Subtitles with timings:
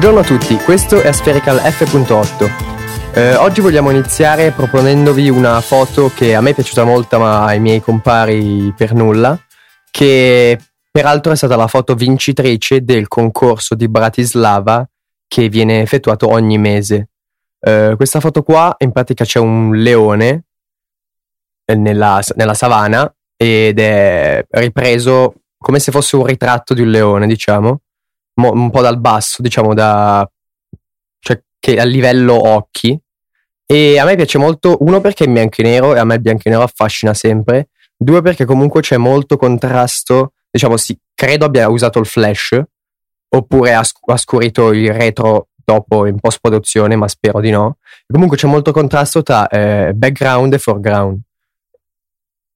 [0.00, 3.12] Buongiorno a tutti, questo è Spherical F.8.
[3.12, 7.60] Eh, oggi vogliamo iniziare proponendovi una foto che a me è piaciuta molto ma ai
[7.60, 9.38] miei compari per nulla,
[9.90, 10.58] che
[10.90, 14.88] peraltro è stata la foto vincitrice del concorso di Bratislava
[15.28, 17.10] che viene effettuato ogni mese.
[17.60, 20.44] Eh, questa foto qua in pratica c'è un leone
[21.66, 27.26] eh, nella, nella savana ed è ripreso come se fosse un ritratto di un leone,
[27.26, 27.82] diciamo,
[28.40, 30.28] Mo, un po' dal basso, diciamo, da,
[31.20, 32.98] cioè che a livello occhi.
[33.66, 36.14] E a me piace molto, uno perché è in bianco e nero e a me
[36.14, 41.44] il bianco e nero affascina sempre, due perché comunque c'è molto contrasto, diciamo, sì, credo
[41.44, 42.60] abbia usato il flash,
[43.28, 47.76] oppure ha, sc- ha scurito il retro dopo in post produzione, ma spero di no.
[48.02, 51.20] E comunque c'è molto contrasto tra eh, background e foreground.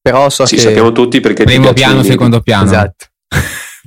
[0.02, 0.62] Però so sì, che...
[0.62, 2.64] sappiamo tutti perché primo piano, secondo piano.
[2.64, 3.06] Esatto.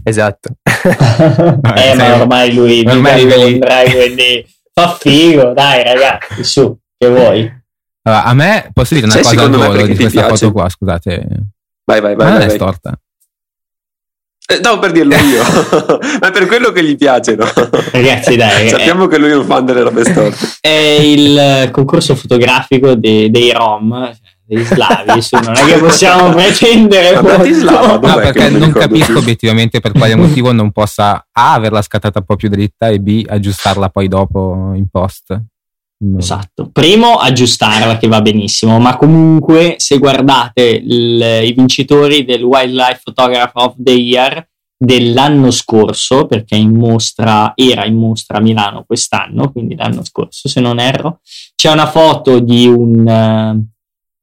[0.08, 0.50] Esatto.
[0.64, 7.08] eh, ma ormai lui ormai vive a Londra, quindi fa figo, dai ragazzi, su, che
[7.10, 7.56] vuoi.
[8.04, 10.36] Allora, a me posso dire una Sai, cosa al volo di questa piace?
[10.36, 11.28] foto qua, scusate.
[11.84, 12.26] Vai, vai, vai.
[12.26, 12.98] Ma non vai, è storta.
[14.50, 15.44] Eh, Stavo per dirlo io,
[16.22, 17.46] ma è per quello che gli piace, no?
[17.92, 20.38] Ragazzi, dai, Sappiamo che lui è un fan delle robe storte.
[20.62, 24.10] è, è il concorso fotografico dei, dei Rom,
[24.48, 27.20] slavi, su, non è che possiamo pretendere.
[27.22, 29.18] Bratislava, No, perché non non capisco più?
[29.18, 33.24] obiettivamente per quale motivo non possa A averla scattata un po' più dritta e B
[33.28, 35.42] aggiustarla poi dopo in post.
[36.00, 36.20] No.
[36.20, 43.02] Esatto, primo aggiustarla che va benissimo, ma comunque se guardate il- i vincitori del Wildlife
[43.04, 44.48] Photographer of the Year
[44.80, 50.60] dell'anno scorso, perché in mostra, era in mostra a Milano quest'anno, quindi l'anno scorso se
[50.62, 51.22] non erro,
[51.56, 53.66] c'è una foto di un...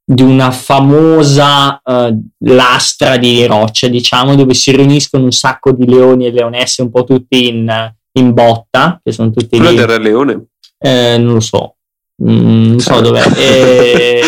[0.06, 5.86] eh, di una famosa eh, lastra di roccia, diciamo, dove si riuniscono un sacco di
[5.86, 9.76] leoni e leonesse, un po' tutti in, in botta, che sono tutti Quello lì.
[9.76, 10.46] del Re Leone.
[10.78, 11.76] Eh, non lo so,
[12.22, 13.02] Mm, non so Sì.
[13.02, 13.22] dov'è.
[13.36, 14.22] Eh,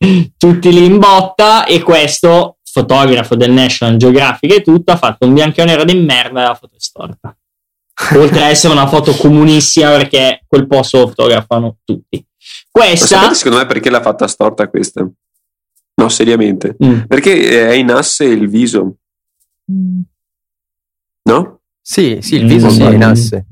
[0.36, 5.34] tutti lì in botta e questo fotografo del National Geographic e tutto ha fatto un
[5.34, 7.36] bianco e nero di merda e la foto è storta.
[8.16, 12.24] Oltre a essere una foto comunissima perché quel posto lo fotografano tutti.
[12.72, 15.06] Questa sapete secondo me perché l'ha fatta storta questa?
[15.94, 16.74] No, seriamente.
[16.82, 17.02] Mm.
[17.02, 18.96] Perché è in asse il viso,
[21.24, 21.60] no?
[21.80, 23.02] Sì, sì, il viso Mm, sì, è in mm.
[23.02, 23.46] asse.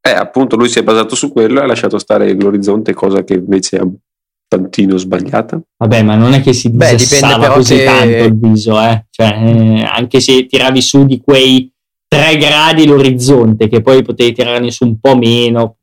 [0.00, 3.34] Eh, appunto, lui si è basato su quello e ha lasciato stare l'orizzonte, cosa che
[3.34, 3.94] invece è un
[4.48, 5.60] tantino sbagliata.
[5.76, 9.06] Vabbè, ma non è che si però così che- tanto il viso, eh.
[9.10, 11.70] Cioè, eh, anche se tiravi su di quei
[12.08, 15.76] 3 gradi l'orizzonte, che poi potevi tirarne su un po' meno,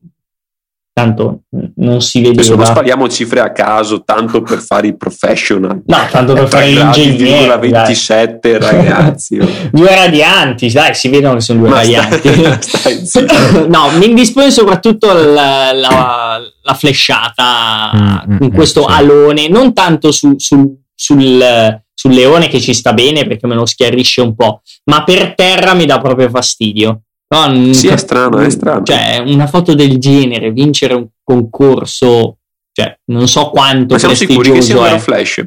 [0.97, 1.41] tanto
[1.75, 5.83] non si Adesso non spariamo cifre a caso, tanto per fare i professional.
[5.85, 7.59] No, tanto per fare l'ingegnere.
[7.59, 7.69] dai.
[7.69, 9.37] 27 ragazzi.
[9.37, 9.47] oh.
[9.71, 12.29] Due radianti, dai, si vedono che sono due Ma radianti.
[12.61, 18.87] stai, stai no, mi indispone soprattutto la, la, la flashata Mm, mm, con questo mm,
[18.91, 18.91] sì.
[18.99, 23.65] alone, non tanto su- sul, sul- sul leone che ci sta bene perché me lo
[23.67, 27.01] schiarisce un po', ma per terra mi dà proprio fastidio.
[27.29, 28.83] No, non Sì, è cap- strano, è strano.
[28.83, 32.37] Cioè, una foto del genere, vincere un concorso,
[32.71, 34.97] cioè, non so quanto Ma siamo sicuri che sia un è.
[34.97, 35.45] flash?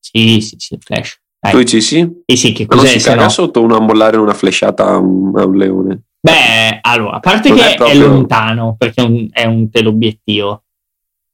[0.00, 1.20] Sì, sì, sì, flash.
[1.38, 1.52] Dai.
[1.52, 2.08] Tu dici sì?
[2.26, 3.28] Sì, sì, che Ma non cos'è si se caga no?
[3.28, 6.00] sotto uno a mollare una flashata a un, a un leone.
[6.20, 9.70] Beh, allora, a parte Non che è è, proprio- lontano, perché è un, è un
[9.70, 10.62] teleobiettivo.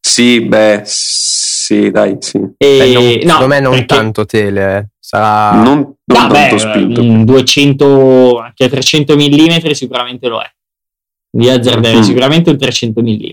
[0.01, 2.37] Sì, beh, sì, dai, sì.
[2.59, 4.87] E, Beh, non- no, secondo me non perché- tanto tele, eh.
[5.13, 5.63] Sarà...
[5.63, 7.01] Non, non No, tanto beh, spinto.
[7.01, 10.51] un 200, anche 300 mm sicuramente lo è.
[11.31, 12.03] Di azzardare Mm.
[12.03, 13.25] sicuramente un 300 mm.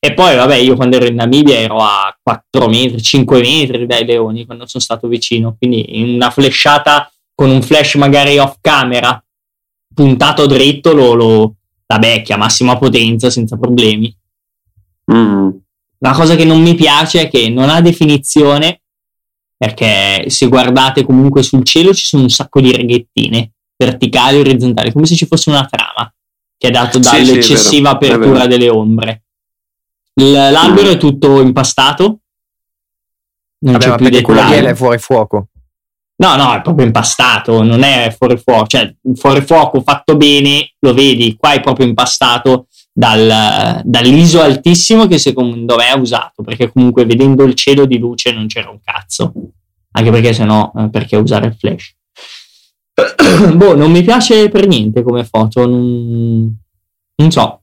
[0.00, 4.04] E poi, vabbè, io quando ero in Namibia ero a 4 metri, 5 metri dai
[4.04, 5.54] leoni quando sono stato vicino.
[5.56, 9.22] Quindi in una flashata con un flash magari off camera,
[9.94, 11.54] puntato dritto, lo, lo
[11.86, 14.14] la becchia a massima potenza senza problemi.
[15.12, 15.48] Mm.
[15.98, 18.82] La cosa che non mi piace è che non ha definizione,
[19.58, 24.92] perché se guardate comunque sul cielo ci sono un sacco di righettine, verticali e orizzontali,
[24.92, 26.10] come se ci fosse una trama,
[26.56, 29.24] che è dato Sì, sì, è dall'eccessiva vero, apertura delle ombre.
[30.14, 32.20] L'albero è tutto impastato,
[33.60, 34.68] non Vabbè, c'è più lì dettaglio.
[34.68, 35.48] è fuori fuoco.
[36.20, 40.94] No, no, è proprio impastato, non è fuori fuoco, cioè fuori fuoco fatto bene, lo
[40.94, 42.66] vedi, qua è proprio impastato
[42.98, 48.32] dal, dall'ISO altissimo che secondo me ha usato, perché comunque vedendo il cielo di luce
[48.32, 49.32] non c'era un cazzo,
[49.92, 51.94] anche perché sennò eh, perché usare il flash.
[53.54, 56.56] boh, non mi piace per niente come foto, non,
[57.14, 57.60] non so.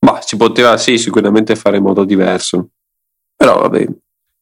[0.00, 2.68] Ma si poteva, sì, sicuramente fare in modo diverso.
[3.34, 3.86] Però vabbè,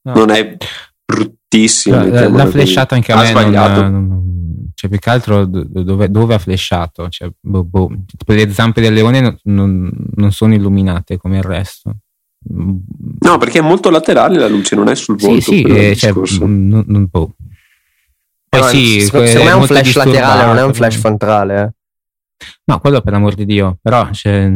[0.03, 0.15] No.
[0.15, 0.57] non è
[1.05, 2.05] bruttissimo.
[2.07, 3.81] La, la, flashata anche a Ha me non, sbagliato.
[3.83, 4.30] non-
[4.81, 7.07] cioè più che altro do- dove, dove ha flashato?
[7.11, 7.91] Cioè, boh, boh.
[8.27, 11.97] Le zampe del leone non, non, non sono illuminate come il resto.
[12.49, 15.53] No, perché è molto laterale la luce, non è sul volto.
[15.53, 16.47] Sì, sì, eh, cioè, discorso.
[16.47, 17.35] non, non- boh.
[18.49, 21.61] Poi No, sì, secondo me è un flash laterale, non è un flash frontale.
[21.63, 22.47] eh.
[22.65, 24.51] No, quello per l'amor di Dio, però cioè,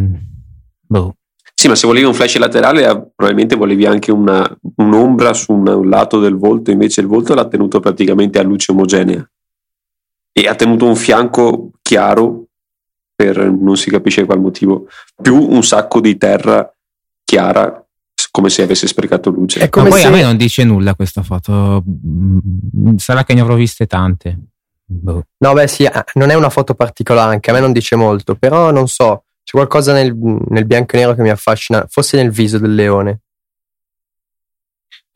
[0.86, 1.16] boh.
[1.54, 5.86] Sì, ma se volevi un flash laterale, eh, probabilmente volevi anche una- un'ombra su un
[5.86, 9.28] lato del volto, invece il volto l'ha tenuto praticamente a luce omogenea.
[10.36, 12.46] E ha tenuto un fianco chiaro,
[13.14, 14.88] per non si capisce qual motivo,
[15.22, 16.68] più un sacco di terra
[17.24, 17.84] chiara,
[18.32, 19.60] come se avesse sprecato luce.
[19.60, 21.84] È Ma come poi se a me non dice nulla questa foto.
[21.86, 24.38] Mm, Sarà che ne avrò viste tante.
[24.86, 25.24] Boh.
[25.38, 28.70] No, beh, sì, non è una foto particolare, anche a me non dice molto, però
[28.70, 30.14] non so, c'è qualcosa nel,
[30.48, 33.20] nel bianco e nero che mi affascina, forse nel viso del leone.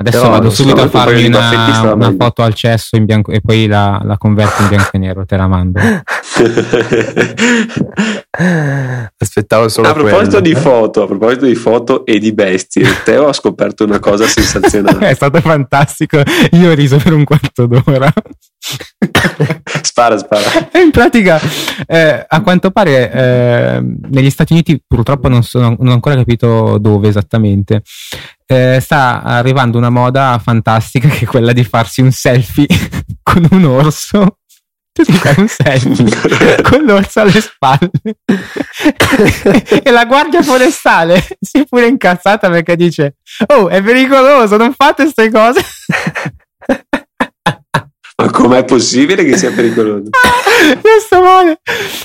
[0.01, 3.33] Adesso Però, vado subito a un farmi baffetti una, una foto al cesso in bianco
[3.33, 5.81] e poi la, la converto in bianco e nero, te la mando.
[9.19, 13.33] Aspettavo solo a proposito di foto, a proposito di foto e di bestie, Teo ha
[13.33, 15.09] scoperto una cosa sensazionale.
[15.11, 16.23] È stato fantastico.
[16.53, 18.13] Io ho riso per un quarto d'ora.
[19.83, 20.71] spara, spara.
[20.81, 21.41] In pratica,
[21.87, 23.81] eh, a quanto pare, eh,
[24.11, 27.83] negli Stati Uniti, purtroppo non, sono, non ho ancora capito dove esattamente,
[28.47, 32.67] eh, sta arrivando una moda fantastica che è quella di farsi un selfie
[33.23, 34.39] con un orso.
[36.63, 37.91] con l'orso alle spalle
[39.83, 43.17] e la guardia forestale si è pure incazzata perché dice
[43.49, 45.61] oh è pericoloso non fate queste cose
[48.21, 50.11] Ma com'è possibile che sia pericoloso?
[50.11, 51.61] Io sto male.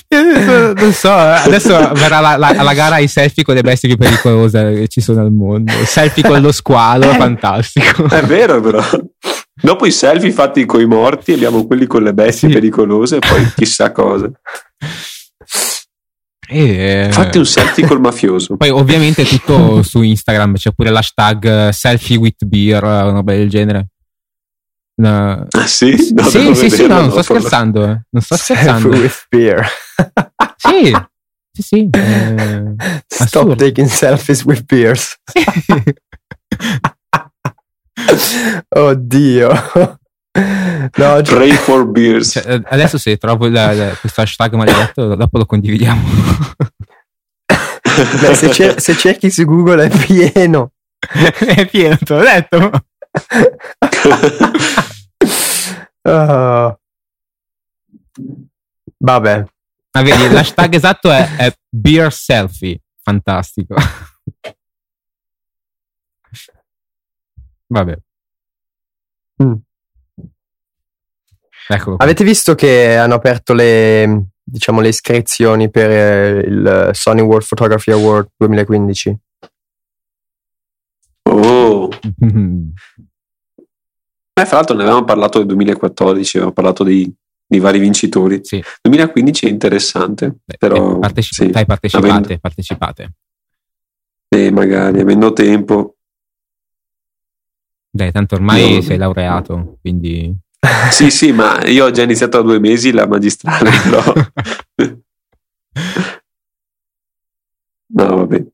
[0.09, 3.97] Io non so, adesso verrà la, la- la gara ai selfie con le bestie più
[3.97, 5.73] pericolose che ci sono al mondo.
[5.85, 8.07] Selfie con lo squalo, fantastico.
[8.07, 8.79] È vero, però.
[9.63, 12.53] Dopo i selfie fatti con i morti, abbiamo quelli con le bestie Sì.
[12.53, 14.29] pericolose, e poi chissà cosa.
[16.49, 18.57] E, Fatti un selfie col mafioso.
[18.57, 23.49] Poi ovviamente tutto su Instagram, c'è pure l'hashtag eh, selfie with beer, una roba del
[23.49, 23.87] genere.
[24.95, 25.47] No.
[25.49, 26.11] Ah, sì?
[26.13, 27.83] No, sì, sì, sì, no, non sto scherzando.
[27.85, 28.01] eh.
[28.09, 28.97] Non sto Selfie scherzando.
[28.97, 29.65] with beer.
[30.57, 30.93] Sì,
[31.51, 31.89] sì, sì.
[31.91, 32.75] eh,
[33.07, 33.55] Stop assurdo.
[33.55, 35.15] taking selfies with beers.
[38.69, 39.49] Oddio.
[40.95, 42.31] No, cioè- Pray for beers.
[42.31, 46.01] Cioè, eh, adesso se trovo questo hashtag maledetto, dopo lo condividiamo.
[48.21, 50.71] beh, se, cer- se cerchi su Google è pieno.
[51.03, 52.71] È pieno, te l'ho detto.
[56.03, 56.79] Oh.
[58.97, 59.45] Vabbè,
[59.91, 62.79] Ma vedi, l'hashtag esatto è, è beer selfie.
[63.03, 63.75] Fantastico.
[67.73, 67.97] Vabbè.
[69.43, 69.53] Mm.
[71.67, 71.95] Eccolo.
[71.95, 72.05] qua.
[72.05, 77.91] avete visto che hanno aperto le, diciamo, le iscrizioni per eh, il Sony World Photography
[77.91, 79.17] Award 2015?
[81.29, 81.89] Oh.
[84.35, 87.07] Eh, fra l'altro ne avevamo parlato del 2014, avevamo parlato dei,
[87.45, 88.39] dei vari vincitori.
[88.41, 88.63] Sì.
[88.81, 93.13] 2015 è interessante, Beh, però eh, parteci- sì, partecipate, avendo- partecipate.
[94.29, 95.97] eh, magari avendo tempo.
[97.95, 98.81] Dai, tanto ormai No.
[98.81, 100.35] sei laureato, quindi...
[100.89, 104.13] Sì, sì, ma io ho già iniziato da due mesi la magistrale, però...
[107.93, 108.45] no, vabbè.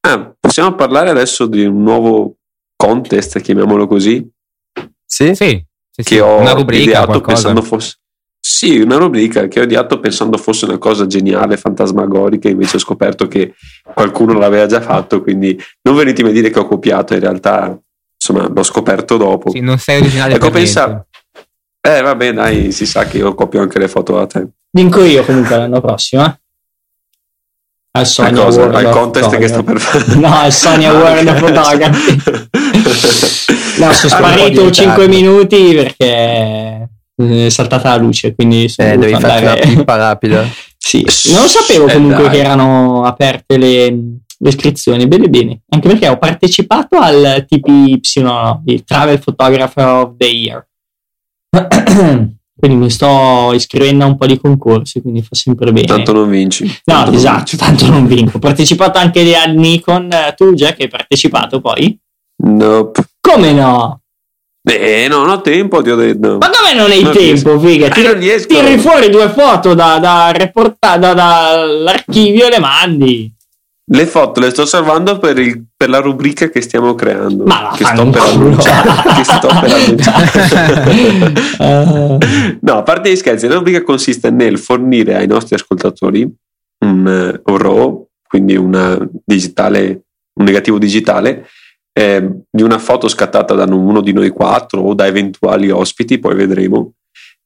[0.00, 2.36] Ah, possiamo parlare adesso di un nuovo
[2.76, 4.28] contest, chiamiamolo così,
[5.06, 5.34] Sì?
[5.34, 7.32] Sì, sì, sì, che ho una rubrica, ideato qualcosa.
[7.32, 7.96] pensando fosse...
[8.38, 13.28] Sì, una rubrica che ho ideato pensando fosse una cosa geniale, fantasmagorica, invece ho scoperto
[13.28, 13.54] che
[13.94, 17.80] qualcuno l'aveva già fatto, quindi non venitemi a dire che ho copiato, in realtà
[18.24, 19.50] insomma l'ho scoperto dopo.
[19.50, 21.04] Sì, non sei originale Ecco, pensa-.
[21.80, 24.46] Eh vabbè dai, si sa che io copio anche le foto a te.
[24.70, 26.24] Vinco io comunque l'anno prossimo.
[26.24, 26.36] eh.
[27.94, 29.98] Al Sony cosa, Award al contest che sto Photography.
[29.98, 30.18] per fare.
[30.20, 32.20] No, al Sony Award of Photography.
[33.78, 34.72] No, sono Ah, sparito diventare.
[34.72, 39.68] 5 minuti perché è saltata la luce, quindi sono Eh, devi dovuto farti una andare-
[39.74, 40.44] pippa rapida.
[40.76, 42.30] Sì, non sapevo Eh, comunque dai.
[42.32, 43.94] che erano aperte le,
[44.42, 48.00] le iscrizioni, bene bene, anche perché ho partecipato al TPY,
[48.64, 50.66] il Travel Photographer of the Year.
[52.58, 55.86] quindi mi sto iscrivendo a un po' di concorsi, quindi fa sempre bene.
[55.86, 56.64] Tanto non vinci.
[56.64, 57.56] no, Tanto non esatto, vinci.
[57.56, 58.36] tanto non vinco.
[58.36, 61.96] Ho partecipato anche al Nikon, eh, tu già che hai partecipato poi?
[62.44, 63.04] Nope.
[63.20, 64.00] Come no?
[64.64, 66.38] Eh, non ho tempo, ti ho detto.
[66.38, 67.86] Ma come non hai Non tempo, figa?
[67.86, 68.46] Eh, Tiri, non riesco.
[68.48, 73.32] tiri fuori due foto da, da reporta- da- dall'archivio e le mandi.
[73.92, 77.44] Le foto le sto salvando per, il, per la rubrica che stiamo creando.
[77.44, 78.88] Ma che sto per annunciare.
[79.16, 79.70] che sto per
[81.58, 82.58] annunciare.
[82.62, 86.22] no, a parte gli scherzi, la rubrica consiste nel fornire ai nostri ascoltatori
[86.84, 90.04] un, un RAW, quindi una digitale,
[90.38, 91.46] un negativo digitale,
[91.92, 96.34] eh, di una foto scattata da uno di noi quattro o da eventuali ospiti, poi
[96.34, 96.94] vedremo,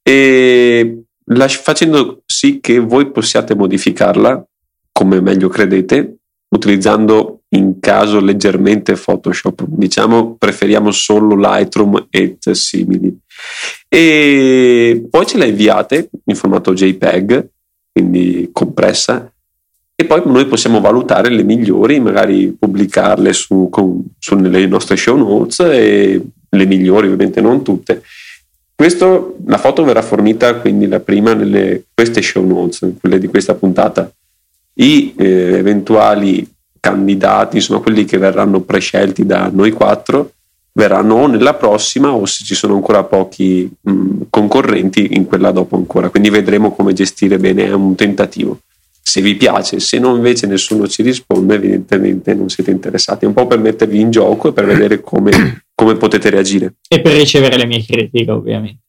[0.01, 1.01] e
[1.61, 4.41] facendo sì che voi possiate modificarla
[4.93, 6.16] come meglio credete
[6.49, 9.63] utilizzando in caso leggermente Photoshop.
[9.67, 13.17] Diciamo preferiamo solo Lightroom e simili.
[13.87, 17.49] E poi ce la inviate in formato JPEG,
[17.91, 19.31] quindi compressa,
[19.99, 25.17] e poi noi possiamo valutare le migliori, magari pubblicarle su, con, su nelle nostre show
[25.17, 28.03] notes e le migliori ovviamente non tutte.
[28.75, 33.55] Questo, la foto verrà fornita quindi la prima nelle queste show notes, quelle di questa
[33.55, 34.11] puntata
[34.77, 35.25] i eh,
[35.57, 36.47] eventuali
[36.79, 40.31] candidati, insomma quelli che verranno prescelti da noi quattro,
[40.73, 45.75] verranno o nella prossima o se ci sono ancora pochi mh, concorrenti in quella dopo
[45.75, 46.09] ancora.
[46.09, 48.59] Quindi vedremo come gestire bene, è un tentativo.
[49.01, 53.25] Se vi piace, se non invece nessuno ci risponde, evidentemente non siete interessati.
[53.25, 56.73] È un po' per mettervi in gioco e per vedere come, come potete reagire.
[56.87, 58.85] E per ricevere le mie critiche, ovviamente.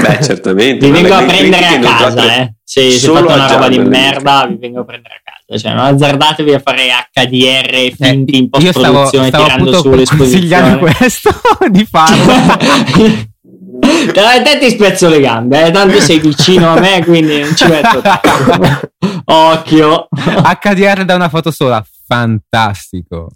[0.00, 0.84] Beh, certamente.
[0.84, 2.54] vi vengo a prendere a casa, eh.
[2.62, 5.58] Se, se fate una roba di merda, vi vengo a prendere a casa.
[5.58, 9.90] Cioè, non azzardatevi a fare HDR eh, finti eh, in post-produzione stavo, stavo tirando su
[9.90, 10.78] l'esposizione.
[10.78, 11.30] questo
[11.70, 12.32] di farlo.
[13.80, 14.12] Te,
[14.42, 15.70] te ti spezzo le gambe, eh?
[15.70, 18.02] tanto sei vicino a me, quindi non ci metto
[19.26, 20.08] Occhio.
[20.10, 23.28] HDR da una foto sola, fantastico.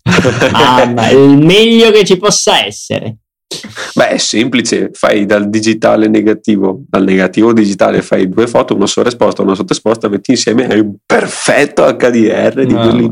[0.52, 3.19] Ah, ma il meglio che ci possa essere.
[3.94, 9.42] Beh, è semplice, fai dal digitale negativo al negativo digitale, fai due foto, una sovraesposta,
[9.42, 12.80] una sottoesposta, metti insieme hai un perfetto HDR di no.
[12.80, 13.10] quelli.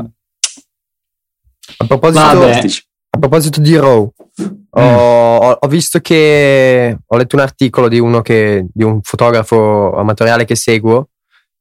[1.77, 2.79] A proposito,
[3.09, 4.45] a proposito di RAW, mm.
[4.69, 10.45] ho, ho, visto che ho letto un articolo di uno che, di un fotografo amatoriale
[10.45, 11.09] che seguo,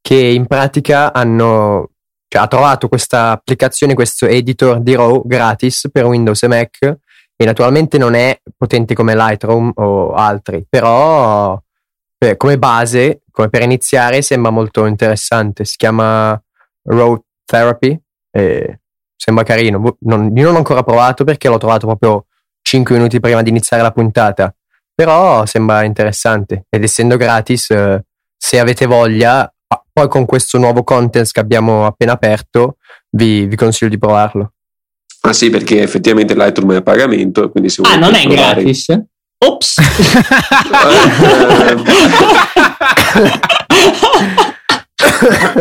[0.01, 1.91] che in pratica hanno,
[2.29, 6.99] cioè, ha trovato questa applicazione, questo editor di RAW gratis per Windows e Mac
[7.41, 11.57] e naturalmente non è potente come Lightroom o altri, però
[12.19, 15.65] per, come base, come per iniziare, sembra molto interessante.
[15.65, 16.41] Si chiama
[16.83, 17.97] Road Therapy
[18.33, 18.81] e
[19.15, 19.97] sembra carino.
[20.01, 22.27] Non, io non l'ho ancora provato perché l'ho trovato proprio
[22.63, 24.53] 5 minuti prima di iniziare la puntata,
[24.93, 27.73] però sembra interessante ed essendo gratis,
[28.37, 32.79] se avete voglia, ah, poi con questo nuovo content che abbiamo appena aperto,
[33.11, 34.55] vi, vi consiglio di provarlo.
[35.21, 38.87] Ah sì, perché effettivamente Lightroom è a pagamento, quindi se Ah, non è gratis?
[39.45, 39.77] Ops!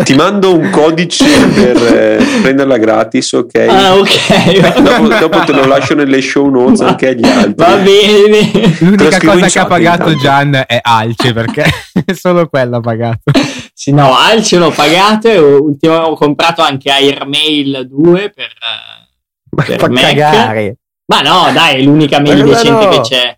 [0.03, 3.55] Ti mando un codice per eh, prenderla gratis, ok?
[3.69, 4.79] Ah, ok.
[4.81, 7.53] dopo, dopo, te lo lascio nelle show notes Va, anche agli altri.
[7.55, 8.75] Va bene.
[8.79, 10.21] L'unica cosa che ha pagato intanto.
[10.21, 11.65] Gian è Alce, perché
[12.15, 13.31] solo quello ha pagato.
[13.73, 18.45] Sì, no, Alce l'ho pagato e ho comprato anche Airmail 2 per...
[18.45, 19.05] Uh
[19.50, 20.01] ma fa Mac.
[20.01, 20.77] cagare.
[21.06, 22.89] Ma no, dai, è l'unica mail decente no.
[22.89, 23.38] che c'è.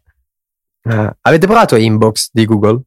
[0.82, 2.82] Uh, avete provato Inbox di Google?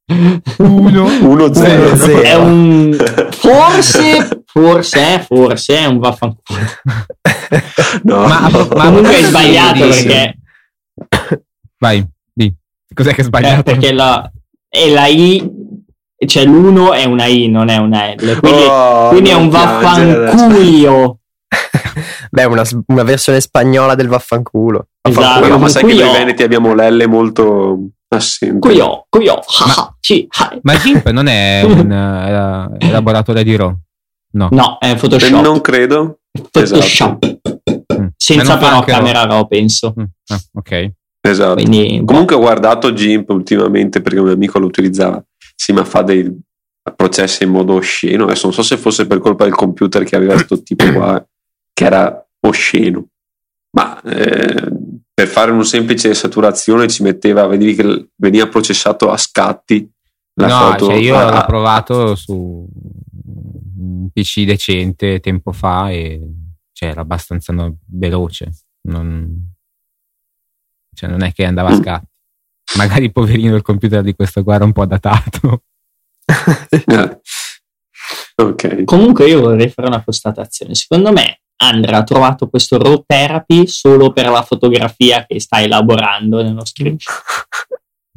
[0.08, 2.94] 1 0 È un.
[3.30, 6.58] Forse, forse, forse è un vaffanculo.
[8.02, 10.36] No, ma, ma comunque è sbagliato perché.
[11.78, 12.54] Vai, di.
[12.92, 13.60] Cos'è che è sbagliato?
[13.60, 14.30] Eh, perché la,
[14.68, 15.64] è la I
[16.24, 18.38] cioè l'uno è una I, non è una L.
[18.38, 21.18] Quindi, oh, quindi è un vaffanculo.
[22.30, 24.88] Beh, una, una, versione spagnola del vaffanculo.
[25.02, 28.58] Esatto, no, ma sai che noi veneti abbiamo l'L molto assente.
[28.58, 30.26] Cuyo, cuyo, ma, sì,
[30.62, 33.74] ma GIMP non è un uh, elaboratore di RAW?
[34.32, 34.48] No.
[34.50, 35.40] No, è Photoshop.
[35.40, 36.18] Non credo.
[36.50, 37.24] Photoshop.
[37.24, 38.00] Esatto.
[38.00, 38.06] Mm.
[38.16, 39.94] Senza però camera RAW, penso.
[39.98, 40.04] Mm.
[40.26, 40.90] Ah, ok.
[41.20, 41.54] Esatto.
[41.54, 42.04] Quindi, boh.
[42.04, 45.22] Comunque ho guardato GIMP ultimamente perché un mio amico lo utilizzava.
[45.58, 46.32] Sì, ma fa dei
[46.94, 48.24] processi in modo osceno.
[48.24, 51.26] Adesso non so se fosse per colpa del computer che aveva questo tipo qua,
[51.72, 53.08] che era osceno.
[53.70, 54.70] Ma eh,
[55.12, 59.90] per fare un semplice saturazione ci metteva, vedevi che veniva processato a scatti.
[60.34, 62.68] La no, foto, cioè io a- l'ho provato su
[63.78, 66.20] un PC decente tempo fa e
[66.72, 67.54] cioè, era abbastanza
[67.86, 68.52] veloce.
[68.82, 69.54] Non,
[70.94, 71.80] cioè, non è che andava a Mm.
[71.82, 72.06] scatti.
[72.76, 75.62] Magari poverino il computer di questo qua era un po' datato.
[76.70, 77.20] eh.
[78.38, 78.84] Ok.
[78.84, 80.74] Comunque io vorrei fare una constatazione.
[80.74, 86.42] Secondo me Andrea ha trovato questo raw therapy solo per la fotografia che sta elaborando
[86.42, 87.14] nello screenshot.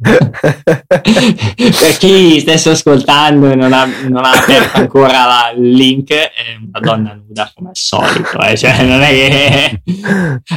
[0.00, 6.56] per chi stesse ascoltando e non ha, non ha aperto ancora la- il link, è
[6.58, 8.38] una donna nuda come al solito.
[8.42, 8.56] eh.
[8.58, 9.82] Cioè, non è che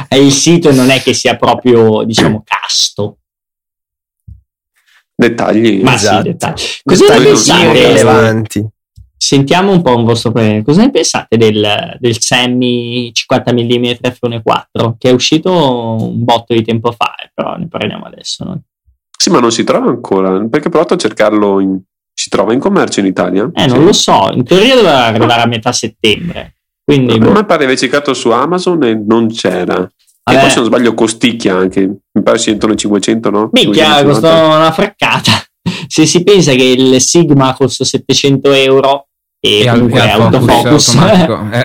[0.08, 3.18] è il sito non è che sia proprio, diciamo, casto.
[5.14, 5.82] Dettagli.
[5.82, 6.16] Ma Esatto.
[6.16, 6.62] sì, dettagli.
[6.84, 7.86] Cosa ne Dettagli pensate?
[7.88, 8.66] rilevanti.
[9.16, 10.62] Sentiamo un po' un vostro parere.
[10.62, 16.62] Cosa ne pensate del, del Sammy 50 mm f1.4 che è uscito un botto di
[16.62, 18.44] tempo fa, eh, però ne parliamo adesso.
[18.44, 18.58] Noi.
[19.16, 20.30] Sì, ma non si trova ancora.
[20.50, 21.60] Perché ho provato a cercarlo.
[21.60, 21.78] In...
[22.12, 23.50] Si trova in commercio in Italia?
[23.54, 26.56] Eh, non lo so, in teoria doveva arrivare a metà settembre.
[26.84, 27.32] Quindi, A boh.
[27.32, 29.78] me pare che cercato su Amazon e non c'era.
[30.26, 30.40] E Vabbè.
[30.40, 31.80] poi se non sbaglio costicchia anche.
[32.12, 33.48] Mi pare sia intorno ai 500, no?
[33.52, 34.04] minchia, 550.
[34.12, 34.93] costa una fraccata.
[35.94, 39.06] Se si pensa che il Sigma costa 700 euro
[39.38, 40.94] e, al- comunque al è autofocus.
[41.52, 41.64] Eh,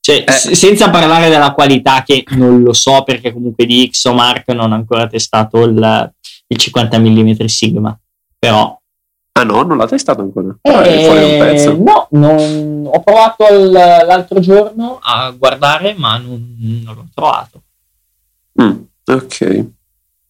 [0.00, 0.32] Cioè, Eh.
[0.32, 4.74] s- senza parlare della qualità, che non lo so perché comunque di Xomark non ha
[4.74, 6.12] ancora testato il,
[6.48, 7.96] il 50 mm Sigma.
[8.36, 8.76] Però
[9.38, 10.48] Ah no, non l'ha testato ancora.
[10.62, 11.76] Ah, è fuori un Eh, pezzo.
[11.76, 17.62] no, non- ho provato il- l'altro giorno a guardare, ma non, non l'ho trovato.
[18.60, 19.64] Mm, ok.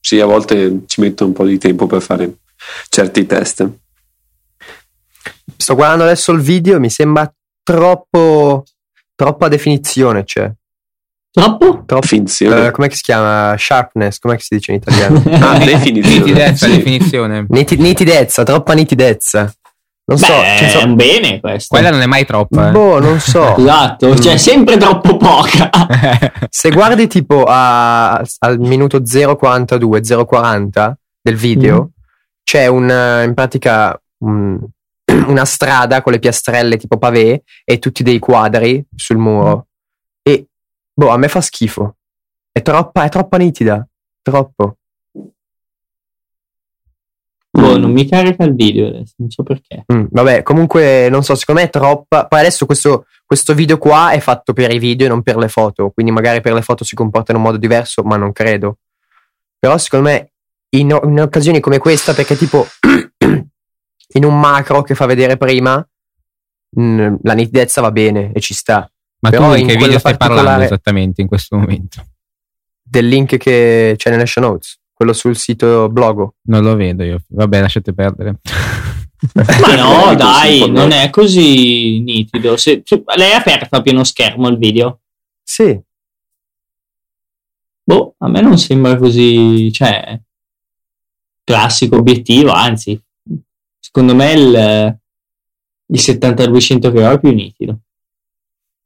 [0.01, 2.37] Sì, a volte ci metto un po' di tempo per fare
[2.89, 3.69] certi test.
[5.57, 8.65] Sto guardando adesso il video, mi sembra troppo
[9.15, 10.51] troppa definizione c'è.
[11.31, 11.83] Troppo?
[11.85, 12.67] Troppo, Finzione.
[12.67, 13.55] eh, com'è che si chiama?
[13.59, 15.23] Sharpness, com'è che si dice in italiano?
[15.45, 16.19] ah, definizione.
[16.19, 16.77] Nitidezza, Sì.
[16.77, 17.47] definizione.
[17.49, 19.53] Niti- nitidezza, troppa nitidezza.
[20.09, 21.75] Non so, Beh, cioè, è so- bene questo.
[21.75, 22.69] Quella non è mai troppa.
[22.69, 22.71] eh.
[22.71, 23.57] boh, non so.
[23.59, 24.37] Esatto, cioè Mm.
[24.37, 25.69] sempre troppo poca.
[26.49, 31.96] Se guardi tipo a- al minuto 0.42, 0.40 del video, Mm.
[32.47, 34.65] C'è un, eh, in pratica un-
[35.27, 39.67] una strada con le piastrelle tipo pavé e tutti dei quadri sul muro.
[40.23, 40.47] E
[40.95, 41.97] boh, a me fa schifo.
[42.53, 43.85] È troppa, è troppa nitida.
[44.23, 44.77] Troppo.
[47.51, 49.85] Boh, non mi carica il video adesso, non so perché.
[49.93, 52.27] Mm, vabbè, comunque non so, secondo me è troppa.
[52.27, 55.49] Poi adesso questo, questo video qua è fatto per i video e non per le
[55.49, 55.91] foto.
[55.91, 58.79] Quindi magari per le foto si comporta in un modo diverso, ma non credo.
[59.59, 60.31] Però secondo me
[60.79, 62.67] in, in occasioni come questa, perché tipo
[64.15, 65.87] in un macro che fa vedere prima,
[66.81, 68.91] mm, la nitidezza va bene e ci sta.
[69.21, 72.05] Ma Però tu in in che video stai parlando esattamente in questo momento?
[72.83, 76.37] Del link che c'è nelle show notes, quello sul sito blogo.
[76.43, 77.23] Non lo vedo io.
[77.29, 78.39] Vabbè, lasciate perdere.
[79.35, 80.95] Ma no, dai, non no.
[80.95, 82.57] è così nitido.
[82.57, 85.01] Se- se- lei ha aperto a pieno schermo il video?
[85.43, 85.81] Sì,
[87.89, 90.21] Boh, a me non sembra così, cioè,
[91.47, 93.01] classico obiettivo, anzi,
[93.79, 94.99] secondo me il,
[95.87, 97.79] il 7200 che ho è più nitido.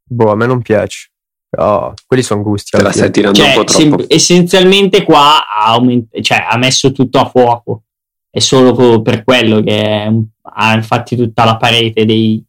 [0.05, 1.09] boh, a me non piace.
[1.49, 2.71] Però quelli sono gusti.
[2.71, 3.81] Te alla la stai tirando Cioè, un po' troppo.
[3.81, 7.85] sem- essenzialmente qua ha, aument- cioè, ha messo tutto a fuoco.
[8.31, 12.41] È solo per quello che è un- ha infatti tutta la parete dei,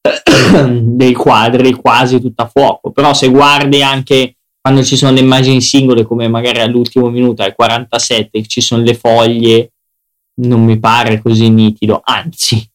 [0.80, 2.92] dei quadri quasi tutta a fuoco.
[2.92, 7.54] Però se guardi anche quando ci sono le immagini singole, come magari all'ultimo minuto al
[7.54, 9.72] 47, che ci sono le foglie,
[10.36, 12.00] non mi pare così nitido.
[12.02, 12.66] Anzi,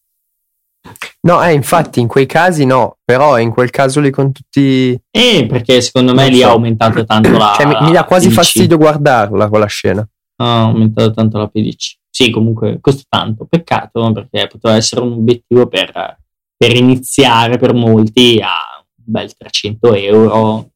[1.22, 4.96] No, eh, infatti in quei casi no, però in quel caso lì con tutti...
[5.10, 6.48] eh, perché secondo me Non lì so.
[6.48, 7.54] ha aumentato tanto la.
[7.58, 8.36] Cioè, mi, mi dà quasi PDC.
[8.36, 10.08] fastidio guardarla quella scena.
[10.38, 11.98] ha aumentato tanto la PDC.
[12.12, 13.46] Sì, comunque costa tanto.
[13.50, 16.18] Peccato perché poteva essere un obiettivo per,
[16.56, 20.70] per iniziare per molti a un bel 300 euro.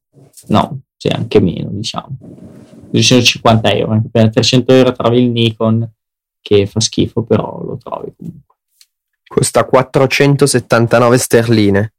[0.48, 2.18] No, sì, anche meno, diciamo.
[2.92, 3.92] 250 euro.
[3.92, 5.92] Anche per 300 euro trovi il Nikon
[6.42, 8.56] che fa schifo, però lo trovi comunque.
[9.28, 11.94] Costa 479 sterline,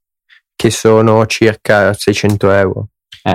[0.54, 2.88] che sono circa 600 euro.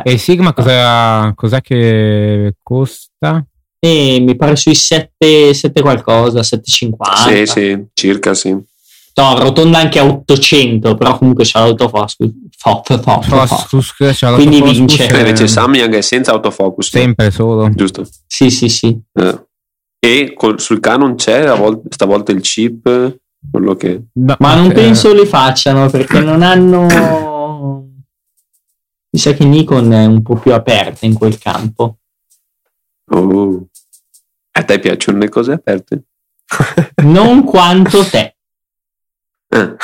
[0.03, 3.45] E il Sigma cosa, cos'è che costa?
[3.79, 7.27] E mi pare sui 7, 7 qualcosa, 7,50.
[7.27, 8.57] Sì, sì, circa sì.
[9.19, 12.15] No, rotonda anche a 800, però comunque c'è l'autofocus.
[12.57, 15.07] Fo- fo- fo- fo- fo- Focus, c'è Quindi vince.
[15.07, 16.89] eh, Invece Samyang è senza autofocus.
[16.89, 17.69] sempre solo.
[17.73, 18.07] Giusto.
[18.27, 18.97] Sì, sì, sì.
[19.13, 19.43] Eh.
[19.99, 23.17] E col- sul Canon c'è a vol- stavolta il chip,
[23.51, 24.03] quello che...
[24.13, 26.85] No, Ma non eh, penso li facciano perché non hanno.
[29.11, 31.97] Mi sa che Nikon è un po' più aperta in quel campo.
[33.11, 33.65] Oh.
[34.51, 36.03] A te piacciono le cose aperte?
[37.03, 38.35] Non quanto te.
[39.49, 39.75] Ah.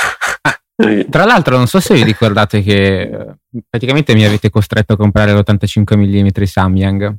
[0.78, 3.28] Eh, Tra l'altro, non so se vi ricordate che eh,
[3.70, 7.16] praticamente mi avete costretto a comprare l'85 mm Ah, Samyang,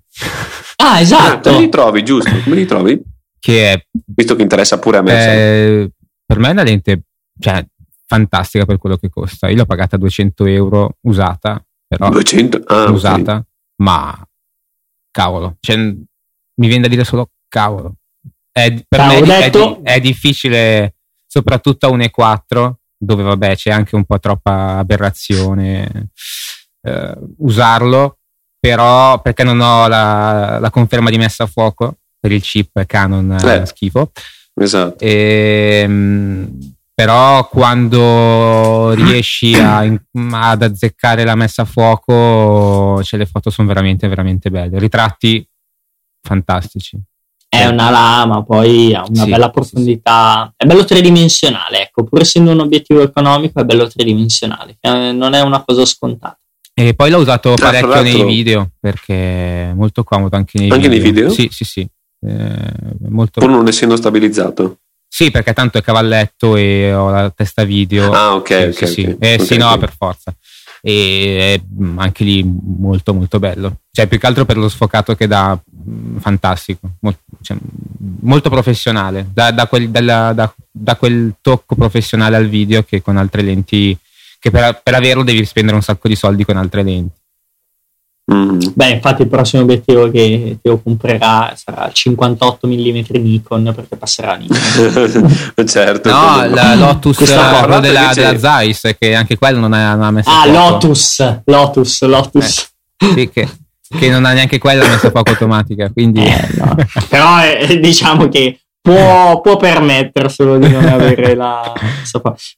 [0.77, 1.51] ah, esatto.
[1.51, 2.31] come li trovi, giusto?
[2.45, 3.03] Come li trovi?
[3.39, 5.13] che è Visto che interessa pure a me.
[5.13, 5.91] Eh,
[6.27, 7.03] per me è una lente
[7.39, 7.65] cioè,
[8.07, 9.49] fantastica per quello che costa.
[9.49, 12.63] Io l'ho pagata 200 euro usata, però 200?
[12.67, 13.45] Ah, usata,
[13.77, 14.21] ma
[15.11, 17.95] cavolo, cioè, mi viene da dire solo cavolo.
[18.51, 20.96] È- per Ciao, me è, è è difficile,
[21.37, 26.09] soprattutto a 1.4, dove vabbè c'è anche un po' troppa aberrazione,
[26.81, 28.19] eh, usarlo,
[28.59, 33.33] però perché non ho la, la conferma di messa a fuoco per il chip Canon
[33.33, 33.67] eh, Eh.
[33.67, 34.11] schifo.
[34.59, 35.05] Esatto.
[35.05, 39.81] Ehm, però quando riesci a-
[40.31, 44.79] ad azzeccare la messa a fuoco, cioè le foto sono veramente, veramente belle.
[44.79, 45.47] Ritratti
[46.23, 46.99] fantastici.
[47.49, 50.53] È una lama, poi ha una Sì, bella sì, profondità.
[50.57, 54.77] È bello tridimensionale, ecco, pur essendo un obiettivo economico, è bello tridimensionale.
[54.81, 56.39] Eh, non è una cosa scontata.
[56.75, 59.15] E poi l'ho usato tra parecchio l'altro- nei video perché
[59.71, 61.03] è molto comodo anche nei Anche video.
[61.05, 61.31] nei video?
[61.31, 61.89] Sì, sì, sì.
[62.27, 63.41] Eh, molto...
[63.41, 64.79] Pur non essendo stabilizzato.
[65.09, 68.11] Sì, perché tanto è cavalletto e ho la testa video.
[68.13, 68.75] Ah, ok, Sì, ok.
[68.75, 69.05] sì, sì.
[69.07, 69.17] ok.
[69.21, 70.35] Eh Ok, sì, no, per forza.
[70.89, 73.79] E è mm, anche lì molto, molto bello.
[73.91, 76.93] Cioè, più che altro per lo sfocato che dà, mm, fantastico.
[77.01, 77.57] Mol- cioè,
[78.21, 79.27] molto professionale.
[79.33, 83.99] Da, da quel, dalla- da- da quel tocco professionale al video che con altre lenti.
[84.39, 87.19] Che per, per averlo devi spendere un sacco di soldi con altre lenti.
[88.33, 88.59] Mm.
[88.75, 94.33] Beh, infatti il prossimo obiettivo che Teo comprerà sarà il 58 mm Nikon perché passerà
[94.33, 95.39] a Nikon.
[95.67, 96.11] certo.
[96.11, 99.95] No, quello- la Lotus Questa eh, quello della, della Zeiss, che anche quello non ha,
[99.95, 100.59] non ha messo ah, fuoco.
[100.59, 102.69] Lotus, Lotus, Lotus.
[102.97, 103.49] Sì, che,
[103.97, 105.89] che non ha neanche quella messa a fuoco automatica.
[105.93, 106.75] Quindi Eh, no.
[107.09, 111.73] Però eh, diciamo che può, può permetterselo di non avere la...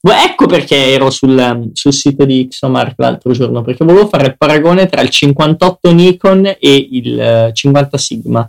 [0.03, 4.89] Ecco perché ero sul, sul sito di Xomark l'altro giorno, perché volevo fare il paragone
[4.89, 8.41] tra il 58 Nikon e il eh, 50 Sigma.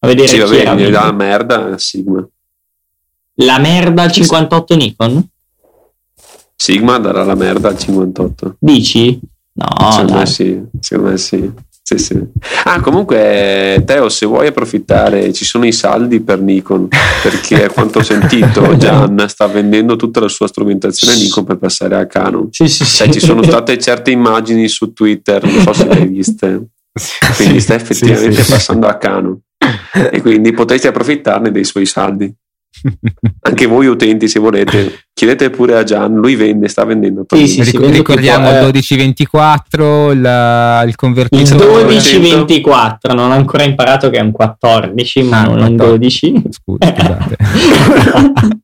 [0.00, 2.26] A vedere Sì, vabbè, era dà merda Sigma.
[3.34, 5.28] La merda al 58 Nikon?
[6.56, 8.56] Sigma darà la merda al 58.
[8.58, 9.20] Dici?
[9.52, 11.50] No, secondo, me sì, secondo me sì.
[11.90, 12.20] Sì, sì.
[12.66, 16.86] Ah, comunque, Teo, se vuoi approfittare, ci sono i saldi per Nikon,
[17.20, 21.96] perché a quanto ho sentito, Gian sta vendendo tutta la sua strumentazione Nikon per passare
[21.96, 22.46] a Canon.
[22.52, 22.96] Sì, sì, sì.
[22.98, 26.66] Cioè, ci sono state certe immagini su Twitter, non so se le hai viste,
[27.34, 29.36] quindi sta effettivamente passando a Canon.
[30.12, 32.32] E quindi potresti approfittarne dei suoi saldi.
[33.42, 37.24] Anche voi utenti, se volete, chiedete pure a Gian, lui vende, sta vendendo.
[37.28, 43.64] Sì, sì, Ric- ricordiamo il eh, 1224, il, il Il convertito 12-24, non ho ancora
[43.64, 46.32] imparato che è un 14, ma Ah, non un 14.
[46.32, 46.42] 12.
[46.50, 47.36] Scusa, scusate.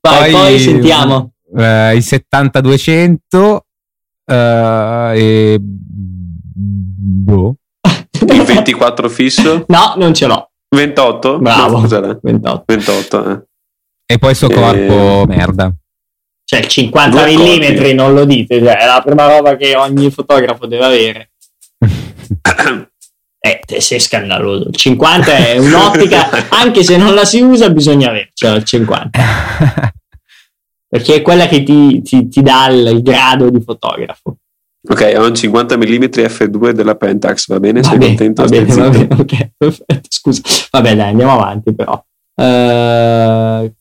[0.00, 1.32] Vai, poi, sentiamo.
[1.56, 3.66] eh, il 7200
[4.26, 7.54] eh, e boh.
[8.26, 9.64] Il 24 fisso?
[9.68, 10.50] No, non ce l'ho.
[10.74, 11.38] 28?
[11.38, 11.74] Bravo.
[11.76, 12.18] No, cos'era?
[12.20, 12.64] 28.
[12.66, 13.42] 28, eh.
[14.06, 14.54] E poi il suo Eh.
[14.54, 15.72] corpo merda.
[16.44, 20.10] Cioè, il 50 Due mm non lo dite, cioè, è la prima roba che ogni
[20.10, 21.30] fotografo deve avere.
[23.44, 24.68] Eh, sei scandaloso.
[24.68, 29.18] Il 50 è un'ottica, anche se non la si usa, bisogna avercela il 50.
[30.86, 34.36] Perché è quella che ti, ti- ti dà il grado di fotografo.
[34.88, 37.82] Ok, ho un 50 mm f2 della Pentax, va bene?
[37.84, 38.42] Sei Va bene, contento?
[38.42, 40.08] va bene, va bene, ok, perfetto.
[40.08, 40.42] Scusa,
[40.72, 42.04] vabbè, dai, andiamo avanti, però.
[42.34, 43.72] Eh,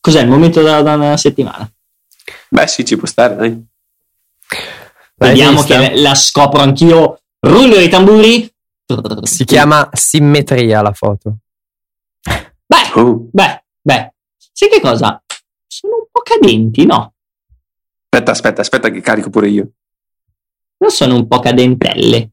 [0.00, 1.68] Cos'è il momento da, da una settimana?
[2.48, 3.66] Beh, sì, ci può stare, dai.
[5.16, 5.78] Vediamo vista?
[5.78, 7.20] che la scopro anch'io.
[7.40, 8.50] Rullo i tamburi.
[9.22, 11.36] Si chiama simmetria la foto.
[12.66, 14.12] Beh, Oh, beh, beh.
[14.52, 15.22] Sai che cosa?
[15.66, 17.12] Sono un po' cadenti, no?
[18.10, 19.68] Aspetta, aspetta, aspetta che carico pure io.
[20.78, 22.30] Non sono un po' cadentelle.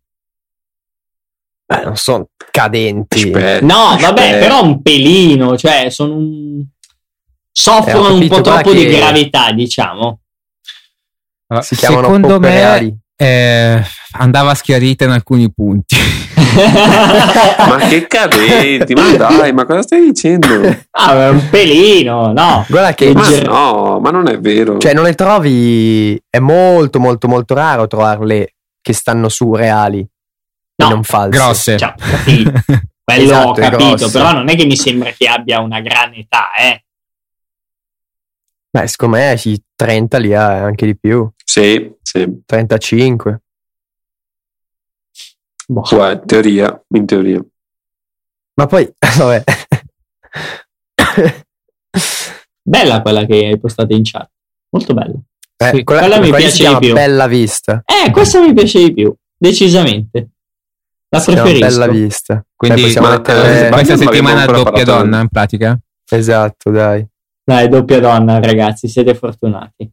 [1.66, 3.24] Beh, non sono cadenti.
[3.32, 4.38] Aspetta, No, vabbè, aspetta.
[4.40, 6.64] però un pelino, cioè sono un...
[7.52, 10.20] soffrono Eh, un po' troppo di che- gravità, diciamo.
[11.62, 13.82] Si chiamano Secondo me eh,
[14.14, 15.96] andava schiarita in alcuni punti.
[16.56, 20.48] ma che cadenti, ma dai, ma cosa stai dicendo?
[20.92, 22.66] Ah, è un pelino, no.
[22.68, 24.78] Guarda che Ma Ger- no, ma non è vero.
[24.78, 30.06] cioè non le trovi è molto molto molto raro trovarle che stanno su reali
[30.80, 31.30] No, e non false.
[31.38, 31.78] Grosse.
[31.78, 32.52] Cioè, capito.
[33.04, 36.54] Quello Esatto, ho capito, però non è che mi sembra che abbia una gran età,
[36.60, 36.84] eh.
[38.70, 42.42] Beh, secondo me sì, 30 li ha anche di più, Sì, sì.
[42.46, 43.42] 35.
[45.70, 45.82] Boh.
[45.90, 47.46] Guarda, in teoria, in teoria.
[48.56, 49.44] Ma poi vabbè.
[52.62, 54.30] Bella quella che hai postato in chat.
[54.70, 55.14] Molto bella.
[55.58, 56.94] Eh, Sì, quella, quella mi quella piace di più.
[56.94, 57.84] Bella Vista.
[57.86, 60.30] Eh, questa mi piace di più, decisamente.
[61.10, 61.80] La Si chiama preferisco.
[61.80, 62.46] Bella Vista.
[62.56, 65.80] Quindi Cioè, possiamo ma- mettere- eh, questa settimana doppia donna in pratica.
[66.10, 67.06] Esatto, dai.
[67.44, 69.90] Dai, doppia donna, ragazzi, siete fortunati.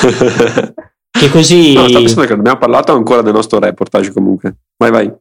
[1.10, 1.72] Che così...
[1.74, 4.56] no, sto pensando che non abbiamo parlato ancora del nostro reportage comunque.
[4.76, 5.12] Vai, vai.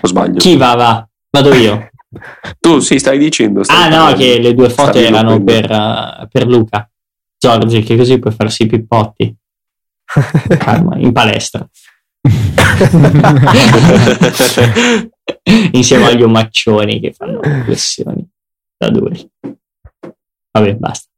[0.00, 0.38] O sbaglio?
[0.38, 1.08] Chi va, va?
[1.30, 1.90] Vado io.
[2.60, 3.62] Tu sì, stai dicendo.
[3.62, 4.18] stai Ah no, parlando.
[4.18, 6.90] che le due foto Stavi erano per, eh, per Luca.
[7.38, 9.34] Giorgi, che così puoi farsi i pippotti.
[10.58, 11.66] Calma, in palestra.
[15.72, 18.28] Insieme agli omaccioni che fanno flessioni
[18.76, 19.30] da duri.
[20.52, 21.08] Vabbè, basta.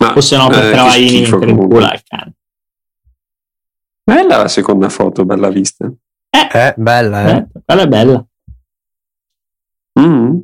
[0.00, 1.66] Ma, O se no, eh, per che travaglini mentre in comunque.
[1.68, 2.32] culo al cane.
[4.02, 5.90] Bella la seconda foto, bella vista.
[6.30, 7.36] Eh, bella, eh.
[7.36, 8.24] Eh, quella è bella.
[10.00, 10.38] Mm.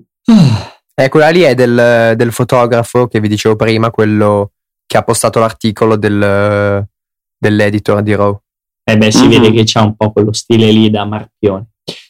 [0.94, 4.52] Eh, quella lì è del, del fotografo che vi dicevo prima, quello
[4.86, 6.86] che ha postato l'articolo del,
[7.36, 8.38] dell'editor di Raw.
[8.84, 9.28] Eh beh, si Mhm.
[9.30, 11.66] vede che c'ha un po' quello stile lì da Marpione.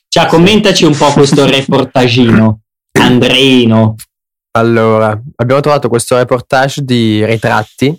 [0.09, 2.61] Ciao, commentaci un po' questo reportagino.
[2.99, 3.95] Andreino.
[4.53, 7.97] Allora, abbiamo trovato questo reportage di ritratti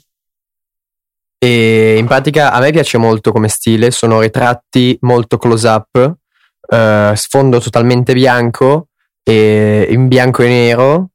[1.37, 6.15] e in pratica a me piace molto come stile, sono ritratti molto close up,
[6.67, 8.87] eh, sfondo totalmente bianco
[9.23, 11.09] e in bianco e nero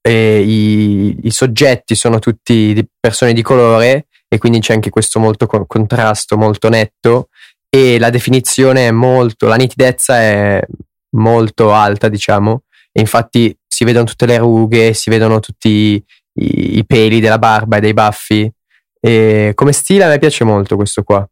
[0.00, 5.18] e i, i soggetti sono tutti di persone di colore e quindi c'è anche questo
[5.20, 7.28] molto co- contrasto molto netto
[7.68, 10.62] e la definizione è molto, la nitidezza è
[11.16, 12.62] molto alta diciamo.
[12.92, 17.80] Infatti si vedono tutte le rughe, si vedono tutti i, i peli della barba e
[17.80, 18.52] dei baffi.
[19.00, 21.26] E come stile a me piace molto questo qua.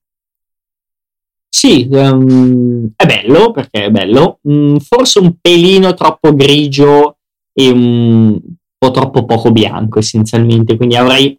[1.46, 4.38] Sì, ehm, è bello perché è bello.
[4.48, 7.18] Mm, forse un pelino troppo grigio
[7.52, 8.40] e un
[8.78, 10.78] po' troppo poco bianco essenzialmente.
[10.78, 11.38] Quindi avrei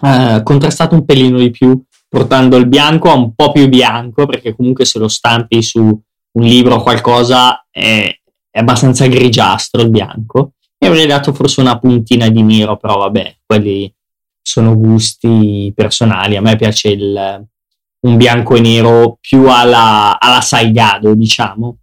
[0.00, 4.56] eh, contrastato un pelino di più, portando il bianco a un po' più bianco, perché
[4.56, 8.19] comunque se lo stampi su un libro o qualcosa è,
[8.50, 10.52] è abbastanza grigiastro il bianco.
[10.78, 13.92] E avrei dato forse una puntina di nero, però vabbè, quelli
[14.40, 16.36] sono gusti personali.
[16.36, 17.46] A me piace il,
[18.06, 21.76] un bianco e nero più alla, alla Salgado, diciamo,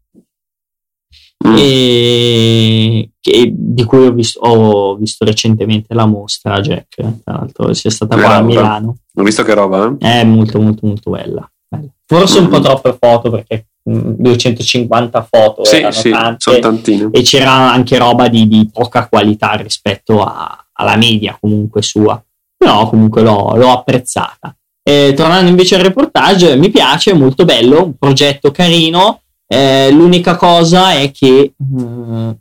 [1.47, 1.55] Mm.
[1.55, 7.91] e che- di cui ho visto, ho visto recentemente la mostra, Jack, tra l'altro sia
[7.91, 8.41] stata qua a.
[8.41, 8.97] Milano.
[9.13, 10.21] Ho visto che roba, eh?
[10.21, 11.49] È molto molto molto bella.
[11.67, 11.87] bella.
[12.05, 12.63] Forse un po' Mhm.
[12.63, 17.09] troppe foto perché mm, 250 foto Sì, erano sì, sono tantine.
[17.11, 22.21] e c'era anche roba di, di poca qualità rispetto a- alla media comunque sua
[22.57, 27.97] però comunque l'ho, l'ho apprezzata Eh, tornando invece al reportage mi piace, molto bello un
[27.97, 32.35] progetto carino eh, l'unica cosa è che eh,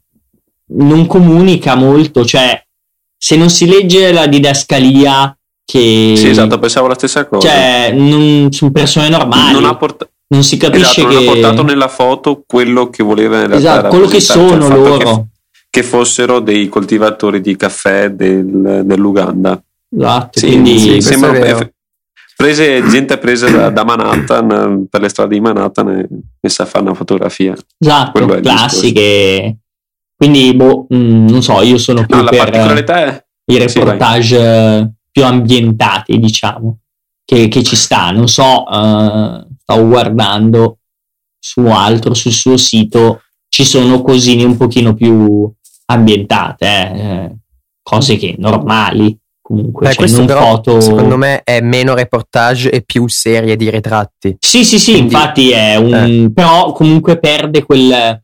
[0.69, 2.61] non comunica molto cioè
[3.17, 7.49] se non si legge la didascalia che Sì, esatto, pensavo la stessa cosa.
[7.49, 9.77] cioè non, su persone normali non ha,
[10.29, 13.57] porta- si capisce esatto, che non ha portato nella foto quello che voleva in realtà
[13.79, 15.25] esatto, quello che sono loro Che,
[15.71, 19.63] che fossero dei coltivatori di caffè del- dell'Uganda.
[19.97, 21.59] esatto, Sì, quindi sì, questo sembra è vero.
[21.61, 21.73] eh,
[22.37, 26.09] prese, gente presa da, da Manhattan eh, per le strade di Manhattan e
[26.41, 27.55] messa a fare una fotografia.
[27.79, 29.57] Esatto, classiche.
[30.17, 33.59] Quindi, boh, mh, non so, io sono più No, la per particolarità è i sì,
[33.59, 36.79] reportage eh, più ambientati, diciamo,
[37.25, 38.11] che, che ci sta.
[38.13, 40.79] Non so, eh, stavo guardando
[41.41, 45.51] su altro, sul suo sito, ci sono cosine un pochino più
[45.87, 47.37] ambientate, eh, eh,
[47.83, 50.81] cose che normali, comunque, Beh, cioè, questo non però foto...
[50.81, 54.37] secondo me è meno reportage e più serie di ritratti.
[54.39, 55.95] Sì, sì, sì, Quindi- infatti è un...
[55.95, 56.31] eh.
[56.33, 57.93] però comunque perde quel...
[57.93, 58.23] ah,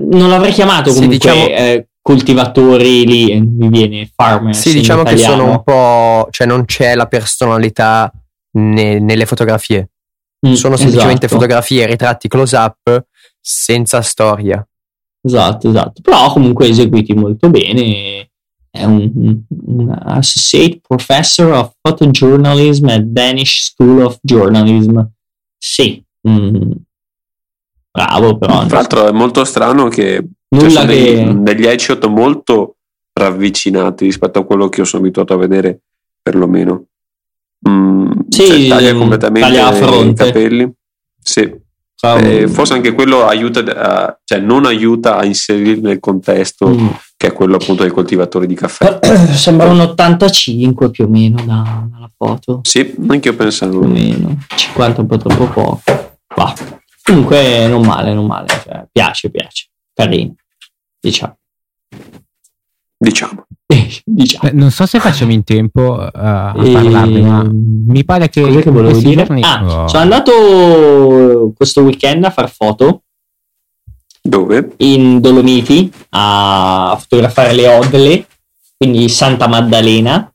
[0.00, 5.02] non l'avrei chiamato Sì, comunque diciamo- eh, coltivatori lì, eh, mi viene farmers Sì, diciamo
[5.02, 8.12] che sono un po', cioè non c'è la personalità
[8.54, 9.90] ne- nelle fotografie.
[10.46, 13.04] Mm, Sono semplicemente esatto, fotografie e ritratti close up
[13.40, 14.66] senza storia.
[15.22, 16.02] Esatto, esatto.
[16.02, 18.28] Però comunque eseguiti molto bene.
[18.70, 25.00] È un, un Associate Professor of Photojournalism at Danish School of Journalism.
[25.56, 26.02] sì.
[26.28, 26.72] Mm.
[27.90, 28.66] Bravo, però.
[28.66, 32.76] Tra l'altro è molto strano che Nulla cioè, sono che- degli, degli headshot molto
[33.12, 35.82] ravvicinati rispetto a quello che io sono abituato a vedere,
[36.20, 36.86] perlomeno.
[37.68, 40.24] Mm, Sì, cioè, taglia mm, completamente taglia i fronte.
[40.26, 40.72] capelli.
[41.20, 41.62] Sì.
[42.04, 46.88] Eh, forse anche quello aiuta, a- cioè non aiuta a inserirli nel contesto Mm.
[47.16, 48.98] che è quello appunto dei coltivatori di caffè.
[49.32, 52.60] Sembra un 85 più o meno da- dalla foto.
[52.62, 53.80] Sì, anche io Più o pensavo.
[53.86, 54.38] meno.
[54.54, 55.82] 50 un po' troppo poco.
[56.36, 56.52] Bah.
[57.02, 58.48] Comunque non male, non male.
[58.48, 59.68] Cioè, piace, piace.
[59.94, 60.34] Carino.
[61.00, 61.38] Diciamo.
[62.98, 63.46] Diciamo.
[64.04, 64.48] Diciamo.
[64.48, 68.42] Eh, Non so se facciamo in tempo eh, a E- parlarne, ma mi pare che,
[68.42, 69.24] Cos'è che volevo dire?
[69.24, 73.02] giorni- Ah, oh, sono andato questo weekend a far foto
[74.22, 74.72] Dove?
[74.78, 78.26] in Dolomiti a fotografare le Odle,
[78.76, 80.28] quindi Santa Maddalena.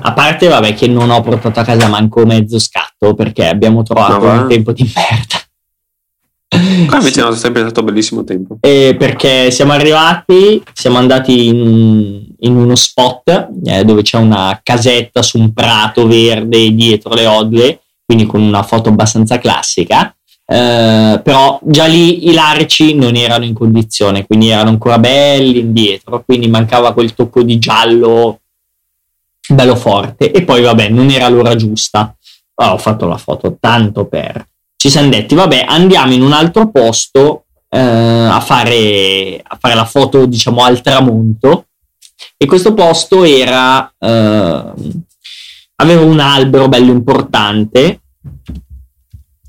[0.00, 4.18] A parte, vabbè, che non ho portato a casa manco mezzo scatto perché abbiamo trovato
[4.20, 4.32] va?
[4.40, 5.38] un tempo di merda.
[6.86, 8.58] Qua invece è sempre stato bellissimo tempo.
[8.60, 15.22] Eh, perché siamo arrivati, siamo andati in, in uno spot eh, dove c'è una casetta
[15.22, 20.14] su un prato verde dietro le odle, quindi con una foto abbastanza classica.
[20.46, 26.22] Eh, però già lì i larici non erano in condizione, quindi erano ancora belli indietro,
[26.24, 28.40] quindi mancava quel tocco di giallo
[29.48, 30.30] bello forte.
[30.30, 32.14] E poi, vabbè, non era l'ora giusta.
[32.56, 34.46] Ah, ho fatto la foto tanto per.
[34.84, 39.86] Ci siamo detti, vabbè, andiamo in un altro posto eh, a, fare, a fare la
[39.86, 41.68] foto, diciamo, al tramonto.
[42.36, 43.90] E questo posto era.
[43.98, 44.72] eh,
[45.76, 48.02] aveva un albero bello importante.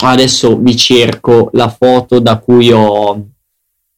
[0.05, 3.27] Adesso vi cerco la foto da cui ho,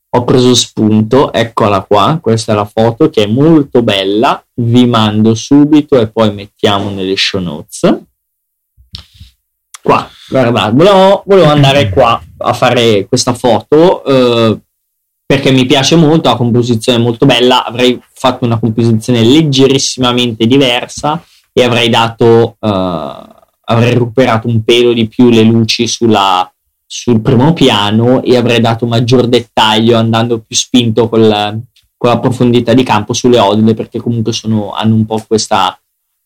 [0.09, 1.31] ho preso spunto.
[1.31, 2.17] Eccola qua.
[2.19, 4.43] Questa è la foto che è molto bella.
[4.55, 8.05] Vi mando subito e poi mettiamo nelle show notes.
[9.87, 14.59] Qua, guardate, volevo, volevo andare qua a fare questa foto eh,
[15.25, 21.23] perché mi piace molto, la composizione è molto bella, avrei fatto una composizione leggerissimamente diversa
[21.53, 23.25] e avrei dato, eh,
[23.69, 26.51] avrei recuperato un pelo di più le luci sulla-
[26.85, 31.61] sul primo piano e avrei dato maggior dettaglio andando più spinto col-
[31.95, 35.79] con la profondità di campo sulle odle perché comunque sono- hanno un po' questa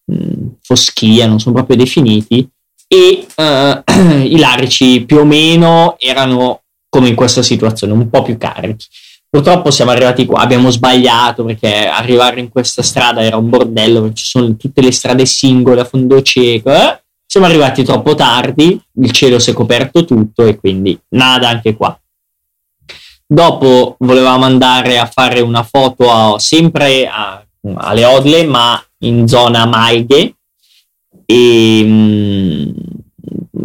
[0.06, 2.50] mh, foschia, non sono proprio definiti
[2.94, 3.84] e eh,
[4.28, 8.86] i larici più o meno erano come in questa situazione, un po' più carichi.
[9.30, 14.26] Purtroppo siamo arrivati qua, abbiamo sbagliato perché arrivare in questa strada era un bordello, ci
[14.26, 16.70] sono tutte le strade singole a fondo cieco.
[16.70, 17.02] eh.
[17.26, 21.98] Siamo arrivati troppo tardi, il cielo si è coperto tutto e quindi nada anche qua.
[23.26, 27.42] Dopo volevamo andare a fare una foto a- sempre a-
[27.76, 30.36] alle Odle, ma in zona Maighe,
[31.32, 32.70] e mm,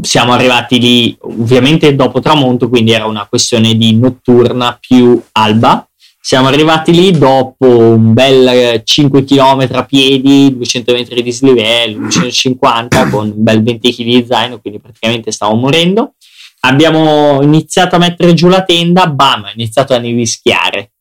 [0.00, 5.88] siamo arrivati lì ovviamente dopo tramonto quindi era una questione di notturna più alba.
[6.20, 11.98] Siamo arrivati lì dopo un bel eh, 5 km a piedi 200 metri di dislivello
[11.98, 16.14] 250 con un bel 20 kg di zaino quindi praticamente stavo morendo.
[16.60, 20.92] Abbiamo iniziato a mettere giù la tenda bam ha iniziato a nevischiare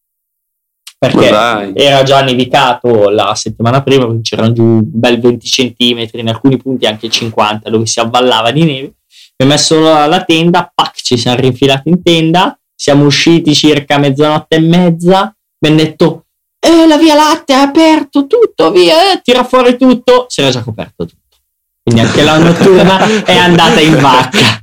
[1.07, 6.57] perché era già nevicato la settimana prima, c'erano giù un bel 20 centimetri, in alcuni
[6.57, 8.93] punti anche 50, dove si avvallava di neve.
[9.37, 14.59] Abbiamo messo la, tenda, pac, ci siamo rinfilati in tenda, siamo usciti circa mezzanotte e
[14.59, 16.25] mezza, abbiamo detto,
[16.59, 20.61] eh, la via lattea è aperto, tutto, via, eh, tira fuori tutto, si era già
[20.61, 21.37] coperto tutto.
[21.83, 24.59] Quindi anche la notturna è andata in vacca.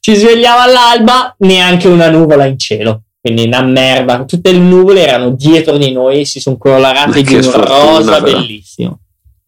[0.00, 3.02] Ci svegliamo all'alba, neanche una nuvola in cielo.
[3.22, 7.50] Quindi una merda, tutte le nuvole erano dietro di noi, si sono colorate di un
[7.52, 8.38] rosa però.
[8.40, 8.98] bellissimo.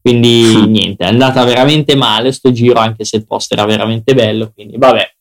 [0.00, 0.70] Quindi Mm.
[0.70, 4.52] niente, è andata veramente male sto giro, anche se il posto era veramente bello.
[4.54, 5.12] Quindi vabbè,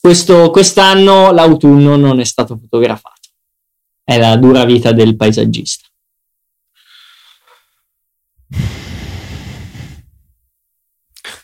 [0.00, 3.20] Questo- quest'anno l'autunno non è stato fotografato.
[4.02, 5.86] È la dura vita del paesaggista.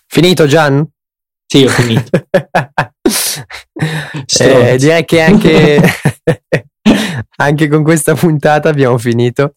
[0.06, 0.86] Finito Gian?
[1.46, 2.10] Sì, ho finito.
[3.80, 5.80] Eh, direi che anche,
[7.36, 9.54] anche con questa puntata abbiamo finito.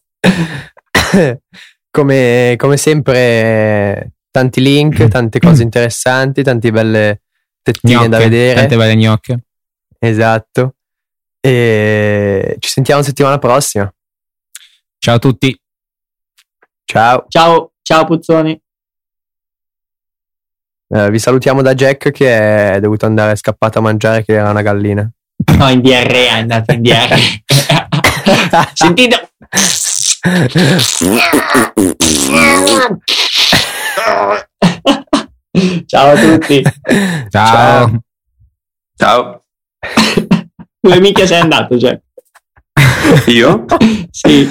[1.90, 7.22] come, come sempre, tanti link, tante cose interessanti, tante belle
[7.62, 8.54] tettine da Gnocche, vedere.
[8.60, 9.38] Tante belle gnocche.
[9.98, 10.74] Esatto.
[11.40, 13.92] E ci sentiamo settimana prossima.
[14.98, 15.60] Ciao a tutti.
[16.84, 17.24] Ciao.
[17.28, 18.60] Ciao, ciao Puzzoni.
[20.94, 24.60] Eh, vi salutiamo da Jack che è dovuto andare scappato a mangiare che era una
[24.60, 25.10] gallina.
[25.56, 27.42] No, in DRE è andato in DRE.
[28.74, 29.32] Sentite.
[35.86, 36.62] Ciao a tutti.
[37.30, 37.30] Ciao.
[37.30, 38.00] Ciao.
[38.96, 39.44] Ciao.
[40.80, 42.02] Dove mica sei andato, Jack?
[43.26, 43.64] Io?
[44.10, 44.48] sì.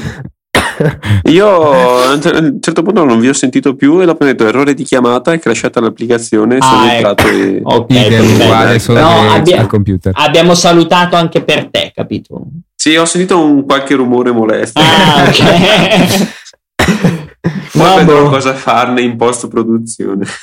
[1.31, 4.83] Io a un certo punto non vi ho sentito più e l'ho detto errore di
[4.83, 6.93] chiamata, è crashata l'applicazione, Ah, sono ecco.
[6.95, 7.59] entrato e...
[7.63, 8.43] Ok, Idem, perfetto.
[8.43, 10.13] uguale solo No, abbia- al computer.
[10.15, 12.41] Abbiamo salutato anche per te, capito?
[12.75, 14.79] Sì, ho sentito un qualche rumore molesto.
[14.81, 16.29] Ah, ok.
[17.71, 18.03] Poi Vabbè.
[18.05, 20.25] vedrò cosa farne in post produzione.